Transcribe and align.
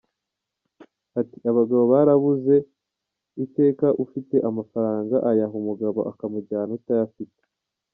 Ati 1.19 1.37
“Abagabo 1.51 1.83
barabuze! 1.93 2.55
Iteka 3.45 3.87
ufite 4.03 4.35
amafaranga 4.49 5.15
ayaha 5.29 5.55
umugabo 5.61 5.99
akamujyana 6.11 6.71
utayafite. 6.79 7.41